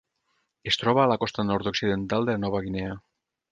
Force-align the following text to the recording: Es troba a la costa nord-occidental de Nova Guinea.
Es 0.71 0.79
troba 0.83 1.03
a 1.03 1.11
la 1.11 1.17
costa 1.25 1.45
nord-occidental 1.51 2.29
de 2.31 2.37
Nova 2.47 2.65
Guinea. 2.67 2.99